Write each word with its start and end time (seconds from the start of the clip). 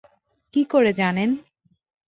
কি 0.53 0.61
করে 0.65 0.91
জানেন? 0.93 1.29